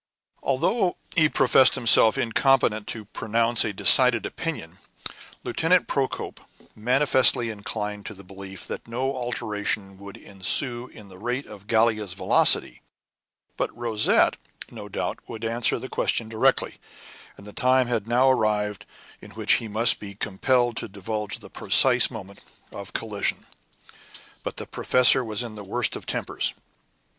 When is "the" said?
8.15-8.23, 11.09-11.19, 15.77-15.87, 17.45-17.53, 21.37-21.49, 24.57-24.65, 25.53-25.63